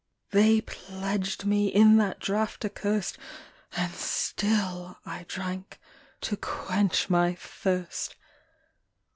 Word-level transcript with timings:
They 0.31 0.61
pledged 0.61 1.45
me 1.45 1.67
in 1.67 1.97
that 1.97 2.17
draught 2.19 2.65
accurst, 2.65 3.19
And 3.73 3.93
still 3.93 4.97
I 5.05 5.25
drank, 5.27 5.79
to 6.21 6.35
quench 6.37 7.07
my 7.07 7.35
thirst. 7.35 8.15